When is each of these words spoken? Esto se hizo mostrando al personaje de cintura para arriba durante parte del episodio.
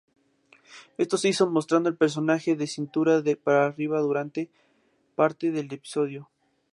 Esto 0.97 1.15
se 1.17 1.29
hizo 1.29 1.45
mostrando 1.47 1.87
al 1.87 1.95
personaje 1.95 2.55
de 2.55 2.65
cintura 2.65 3.21
para 3.43 3.67
arriba 3.67 3.99
durante 4.01 4.49
parte 5.13 5.51
del 5.51 5.71
episodio. 5.71 6.31